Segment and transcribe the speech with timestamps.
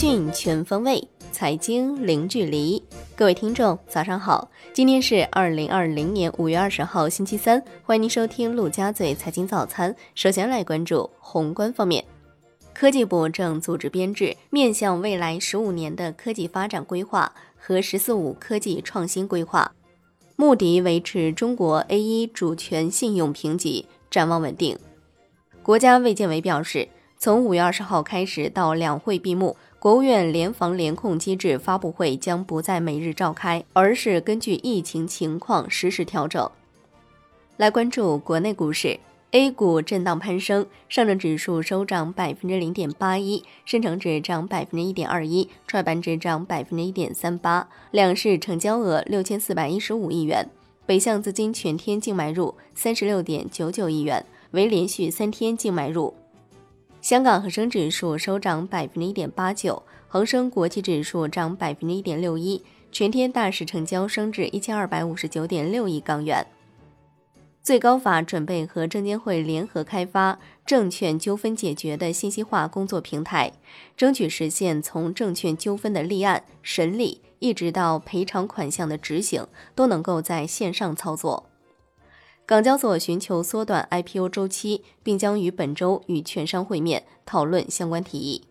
[0.00, 2.82] 讯全方位，财经零距离。
[3.14, 4.50] 各位听众，早上好！
[4.72, 7.62] 今天是二零二零年五月二十号，星期三。
[7.84, 9.94] 欢迎您收听陆家嘴财经早餐。
[10.14, 12.02] 首先来关注宏观方面，
[12.72, 19.70] 科技部正组织编制面向未来十五年的科技发展规划和“十四五”科技创新规划，
[20.34, 24.78] 目的维持中国 A 一主权信用评级展望稳定。
[25.62, 26.88] 国家卫健委表示。
[27.22, 36.50] 从五月二十号开始到两会闭幕，国务院联防联控机制发布会将不再每日召开，而是根据疫情情况实时调整。
[37.58, 38.98] 来关注国内股市
[39.32, 50.48] ，A 股震荡攀升，上证指数收涨百分之零点八一，深成指涨百分之一点二一，创业板指涨百分之一点三八，两市成交额六千四百一十五亿元，
[50.86, 56.14] 北向资金全天净买入三十六点九九亿元，为连续三天净买入。
[57.00, 66.46] 香港恒生指数收涨百分之一点八九，恒生国际指数涨百分之一点六一，全天大市成交升至一千二百五十九点六亿港元。
[67.62, 73.52] 最高法准备和证监会联合开发证券纠纷解决的信息化工作平台，
[73.96, 81.49] 争取实现从证券纠纷的立案审理，一直到赔偿款项的执行，都能够在线上操作。
[82.46, 88.42] 港交所寻求缩短 IPO 周期，并将于本周与券商会面讨论相关提议。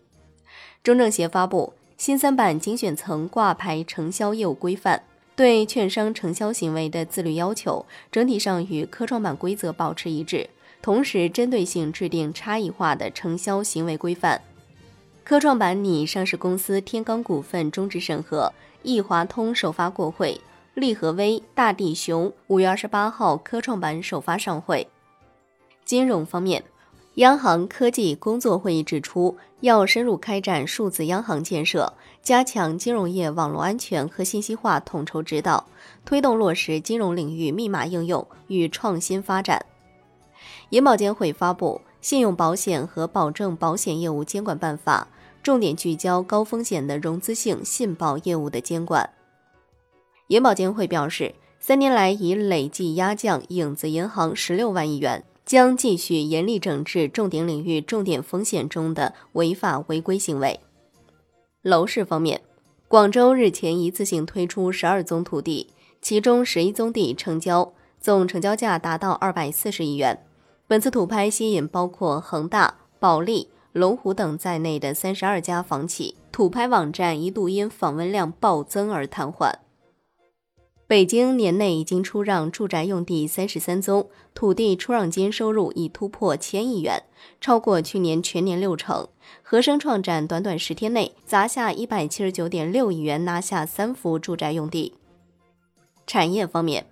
[0.82, 5.04] 中证协发布新三板精选层挂牌承销业务规范，
[5.36, 10.50] 对券商承销行为的自律要求整体上与科创板规则保持一致，
[10.82, 14.42] 同时针对性制定差异化的承销行为规范。
[15.26, 20.40] 科创板拟上市公司天罡股份终止审核，易华通首发过会。
[20.80, 24.88] 利和威、大地熊五月二十八号科创板首发上会。
[25.86, 26.64] 金融方面，
[27.16, 35.66] 央行科技工作会议指出，要深入开展数字央行建设，加强金融业网络安全和信息化统筹指导，
[36.06, 39.66] 推动落实金融领域密码应用与创新发展。
[40.70, 45.08] 银保监会发布《信用保险和保证保险业务监管办法》，
[45.44, 49.10] 重点聚焦高风险的融资性信保业务的监管。
[50.30, 60.60] 银保监会表示，三年来已累计压降影子银行十六万亿元，将继续严厉整治重点领域、重点风险中的违法违规行为。
[61.64, 62.42] 楼市方面，
[62.88, 70.24] 广州日前一次性推出十二宗土地，其中十一宗地成交，总成交价达到二百四十亿元。
[70.68, 79.52] 本次土拍吸引包括恒大、保利、龙湖等在内的三十二家房企，土拍网站一度因访问量暴增而瘫痪。
[80.90, 87.04] 北京年内已经出让住宅用地三十三宗，土地出让金收入已突破千亿元，
[87.40, 89.08] 超过去年全年六成。
[89.44, 94.96] 和生创展短短十天内砸下一百七十九点六亿元，拿下三幅住宅用地。
[96.08, 96.88] 产业方面，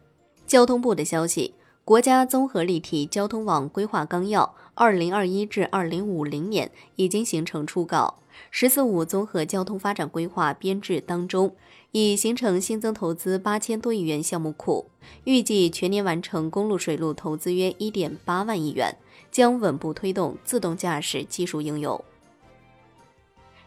[0.45, 8.19] 交通部的消息，国家综合立体交通网规划纲要（二零二一至二零五零年）已经形成初稿。
[8.51, 11.55] “十四五”综合交通发展规划编制当中，
[11.91, 14.89] 已形成新增投资八千多亿元项目库，
[15.23, 18.95] 预计全年完成公路、水路投资约一点八万亿元，
[19.31, 22.03] 将稳步推动自动驾驶技术应用。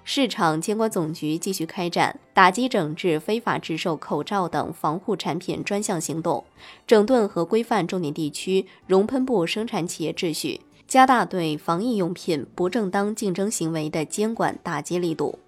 [0.02, 6.42] 市场监管总局继续开展打击整治非法制售口罩等防护产品专项行动，
[6.86, 10.62] 整顿和规范重点地区熔喷布生产企业秩序。
[10.90, 15.38] 加大对防疫用品不正当竞争行为的监管打击力度。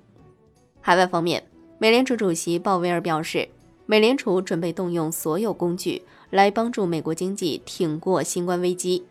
[0.80, 1.42] 海外方面，
[1.80, 3.48] 美联储主席鲍威尔表示，
[3.84, 9.02] 美联储准备动用所有工具来帮助美国经济挺过新冠危机。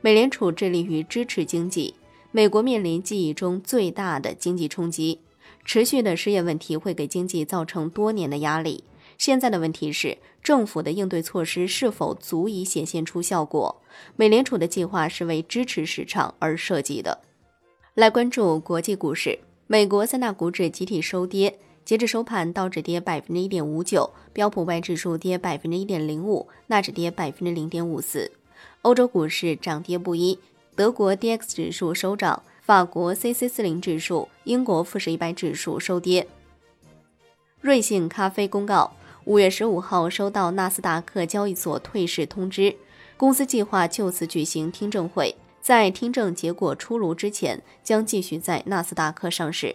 [0.00, 1.94] 美联储致力于支持经济。
[2.32, 5.20] 美国面临记忆中最大的经济冲击，
[5.64, 8.82] 持续的失业问题会给经济造成多年的压力。
[9.18, 13.82] 现在的问题是，政府的应对措施是否足以显现出效果？
[14.14, 17.20] 美联储的计划是为支持市场而设计的。
[17.94, 28.30] 来关注国际股市，美国三大股指集体收跌，截至收盘，道指跌百分之一点五九，标普外指数跌百分之一点零五，纳指跌百分之零点五四。
[28.82, 30.38] 欧洲股市涨跌不一，
[30.74, 36.28] 德国 D X 指数收涨，法国 C C 四零指数、英国富时一百指数收跌。
[37.62, 38.92] 瑞幸咖啡公告。
[39.26, 42.76] 五月十五号收到纳斯达克交易所退市通知，
[43.16, 49.74] 公司计划就此举行听证会，在听证结果出炉之前，将继续在纳斯达克上市。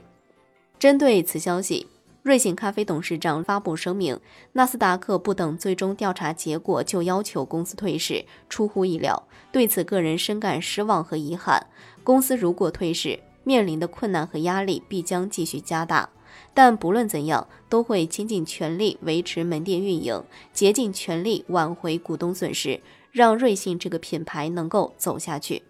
[0.80, 1.86] 针对此消息，
[2.24, 4.18] 瑞幸咖啡董事长发布声明：
[4.54, 9.22] 纳斯达克不等最终调查结果就要求公司退市，出乎意料，
[9.52, 11.68] 对此个人深感失望和遗憾。
[12.06, 16.10] 公司如果退市，面临的困难和压力必将继续加大。
[16.54, 20.24] 但不论怎样，都会倾尽全力维持门店运营，
[20.54, 22.80] 竭尽全力挽回股东损失，
[23.12, 25.64] 让瑞幸这个品牌能够走下去。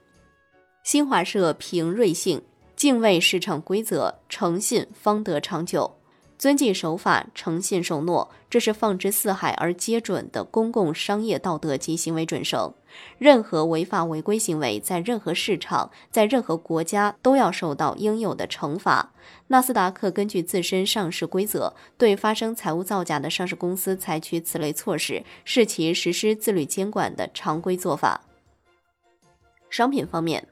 [0.83, 2.41] 新华社评瑞幸：
[2.75, 5.95] 敬畏市场规则，诚信方得长久。
[6.41, 12.73] 遵纪守法、诚信守诺，这是放之四海而皆准的公共商业道德及行为准绳。
[13.19, 19.11] 任何违法违规行为，在任何市场、在任何国家都要受到应有的惩罚。
[19.49, 28.21] 纳斯达克根据自身上市规则，对发生财务造假的上市公司采取此类措施，是其实施自律监管的常规做法。
[29.69, 30.47] 商品方面，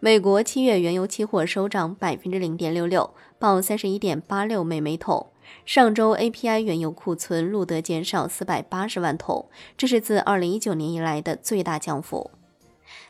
[0.00, 3.12] 美国七月原油期货收涨百分之零点六六。
[3.36, 5.26] 报三十一点八六美每桶。
[5.66, 12.30] 上周 API 原油库存录得减少四百八十万桶，这是自二零一九年以来的最大降幅。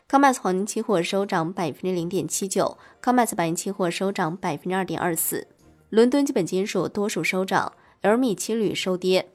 [0.09, 5.47] COMEX 黄金期货收涨百分之零点七九，COMEX 白银期货收涨百分之二点二四。
[5.91, 9.29] 伦敦基本金属多数收涨，LME 期铝收跌。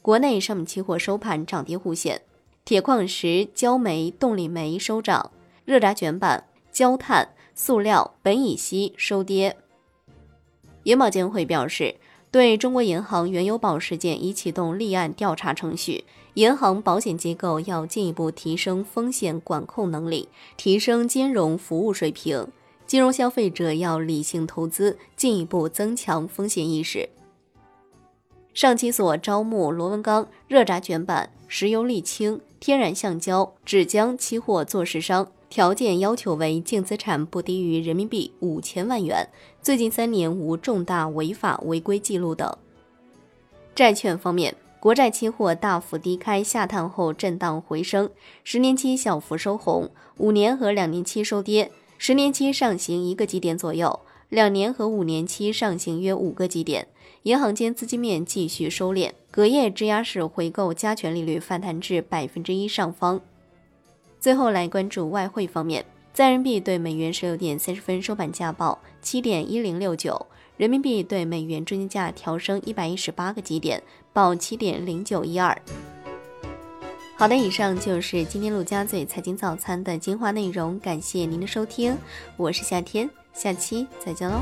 [0.00, 2.22] 国内商品期货收盘涨跌互现，
[2.64, 5.30] 铁矿石、焦煤、动力煤收涨，
[5.66, 9.56] 热轧卷板、焦炭、塑料、苯乙烯收跌。
[10.84, 11.96] 银保监会表示，
[12.30, 16.04] 对中国银行原油宝事件已启动立案调查程序。
[16.34, 22.48] 银行保险机构要进一步提升风险管控能力，提升金融服务水平。
[22.86, 27.08] 金融消费者要理性投资，进一步增强风险意识。
[28.54, 35.30] 上期所招募螺纹钢、热轧卷板、石油沥青、天然橡胶、纸浆期货做市商。
[35.52, 39.28] 条件要求为净资产不低于人民币五千万元，
[39.60, 42.56] 最近三年无重大违法违规记录等。
[43.74, 48.08] 债券方面，国债期货大幅低开，下探后震荡回升，
[48.42, 54.00] 十年期小幅收红，五年和两年期收跌，十年期上行一个基点左右，
[54.30, 56.88] 两年和五年期上行约五个基点。
[57.24, 63.20] 银行间资金面继续收敛，隔夜质押式回购加权利率反弹至百分之一上方。
[64.22, 65.84] 最后来关注外汇方面，
[66.14, 73.82] 在人民币对美元十六点三十分收盘价报七点一零六九，人民币对美元中间价调升一百一十八个基点，
[74.12, 75.60] 报七点零九一二。
[77.16, 81.98] 好的，以上就是今天陆家嘴财经早餐的精华内容，感谢您的收听，
[82.36, 84.40] 我是夏天，下期再见喽。